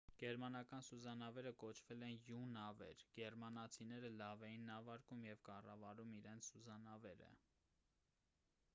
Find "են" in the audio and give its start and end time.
2.07-2.21